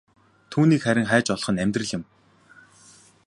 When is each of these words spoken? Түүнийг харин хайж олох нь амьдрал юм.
Түүнийг 0.51 0.81
харин 0.83 1.07
хайж 1.11 1.25
олох 1.35 1.49
нь 1.53 1.61
амьдрал 1.63 1.91
юм. 1.97 2.03